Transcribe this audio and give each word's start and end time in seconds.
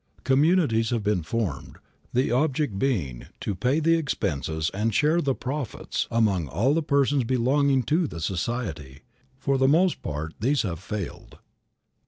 Communities 0.23 0.89
have 0.89 1.03
been 1.03 1.21
formed, 1.21 1.77
the 2.11 2.31
object 2.31 2.79
being 2.79 3.27
to 3.39 3.53
pay 3.53 3.79
the 3.79 3.93
expenses 3.97 4.71
and 4.73 4.95
share 4.95 5.21
the 5.21 5.35
profits 5.35 6.07
among 6.09 6.47
all 6.47 6.73
the 6.73 6.81
persons 6.81 7.23
belonging 7.23 7.83
to 7.83 8.07
the 8.07 8.19
society. 8.19 9.01
For 9.37 9.59
the 9.59 9.67
most 9.67 10.01
part 10.01 10.33
these 10.39 10.63
have 10.63 10.79
failed. 10.79 11.37